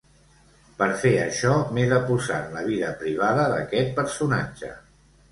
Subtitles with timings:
[0.77, 4.71] Per fer això, m’he de posar en la vida privada d’aquest personatge.